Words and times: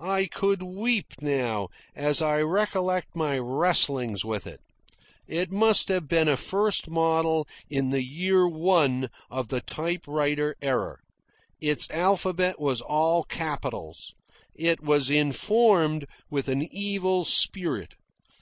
I 0.00 0.28
could 0.28 0.62
weep 0.62 1.12
now 1.20 1.68
as 1.94 2.22
I 2.22 2.40
recollect 2.40 3.14
my 3.14 3.38
wrestlings 3.38 4.24
with 4.24 4.46
it. 4.46 4.60
It 5.28 5.52
must 5.52 5.88
have 5.88 6.08
been 6.08 6.26
a 6.26 6.38
first 6.38 6.88
model 6.88 7.46
in 7.68 7.90
the 7.90 8.02
year 8.02 8.48
one 8.48 9.10
of 9.30 9.48
the 9.48 9.60
typewriter 9.60 10.56
era. 10.62 10.96
Its 11.60 11.86
alphabet 11.90 12.58
was 12.58 12.80
all 12.80 13.24
capitals. 13.24 14.14
It 14.54 14.82
was 14.82 15.10
informed 15.10 16.06
with 16.30 16.48
an 16.48 16.62
evil 16.72 17.26
spirit. 17.26 17.94